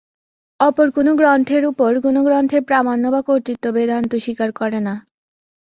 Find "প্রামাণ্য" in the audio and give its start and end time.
2.63-3.05